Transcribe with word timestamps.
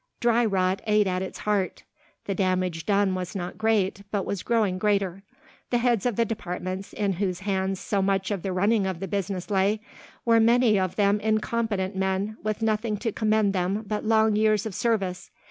Dry 0.19 0.43
rot 0.43 0.81
ate 0.87 1.05
at 1.05 1.21
its 1.21 1.37
heart. 1.37 1.83
The 2.25 2.33
damage 2.33 2.87
done 2.87 3.13
was 3.13 3.35
not 3.35 3.59
great, 3.59 4.01
but 4.09 4.25
was 4.25 4.41
growing 4.41 4.79
greater. 4.79 5.21
The 5.69 5.77
heads 5.77 6.07
of 6.07 6.15
the 6.15 6.25
departments, 6.25 6.91
in 6.91 7.13
whose 7.13 7.41
hands 7.41 7.79
so 7.79 8.01
much 8.01 8.31
of 8.31 8.41
the 8.41 8.51
running 8.51 8.87
of 8.87 8.99
the 8.99 9.07
business 9.07 9.51
lay, 9.51 9.79
were 10.25 10.39
many 10.39 10.79
of 10.79 10.95
them 10.95 11.19
incompetent 11.19 11.95
men 11.95 12.35
with 12.41 12.63
nothing 12.63 12.97
to 12.97 13.11
commend 13.11 13.53
them 13.53 13.83
but 13.87 14.03
long 14.03 14.35
years 14.35 14.65
of 14.65 14.73
service. 14.73 15.29